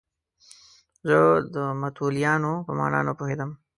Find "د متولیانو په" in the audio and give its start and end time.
1.55-2.71